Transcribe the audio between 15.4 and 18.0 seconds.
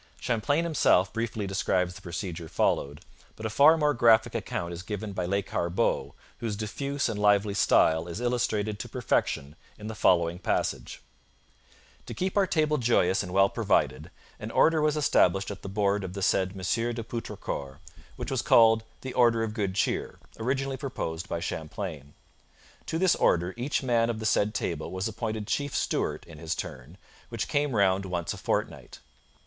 at the board of the said M. de Poutrincourt,